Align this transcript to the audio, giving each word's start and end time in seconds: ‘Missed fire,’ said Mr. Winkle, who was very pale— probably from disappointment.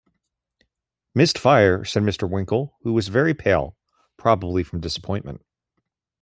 ‘Missed 1.13 1.37
fire,’ 1.37 1.85
said 1.85 2.01
Mr. 2.01 2.27
Winkle, 2.27 2.75
who 2.81 2.91
was 2.91 3.09
very 3.09 3.35
pale— 3.35 3.77
probably 4.17 4.63
from 4.63 4.79
disappointment. 4.81 5.45